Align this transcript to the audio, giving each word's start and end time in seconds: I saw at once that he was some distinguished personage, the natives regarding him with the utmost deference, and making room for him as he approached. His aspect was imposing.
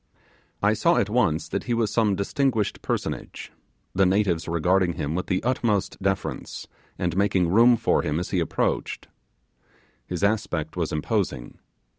I 0.63 0.73
saw 0.73 0.97
at 0.97 1.11
once 1.11 1.47
that 1.49 1.65
he 1.65 1.75
was 1.75 1.91
some 1.93 2.15
distinguished 2.15 2.81
personage, 2.81 3.51
the 3.93 4.03
natives 4.07 4.47
regarding 4.47 4.93
him 4.93 5.13
with 5.13 5.27
the 5.27 5.43
utmost 5.43 6.01
deference, 6.01 6.67
and 6.97 7.15
making 7.15 7.49
room 7.49 7.77
for 7.77 8.01
him 8.01 8.19
as 8.19 8.31
he 8.31 8.39
approached. 8.39 9.09
His 10.07 10.23
aspect 10.23 10.75
was 10.75 10.91
imposing. 10.91 11.59